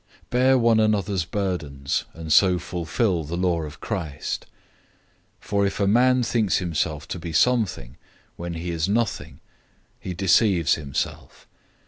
[0.31, 4.47] 006:002 Bear one another's burdens, and so fulfill the law of Christ.
[5.43, 7.97] 006:003 For if a man thinks himself to be something
[8.35, 9.41] when he is nothing,
[9.99, 11.45] he deceives himself.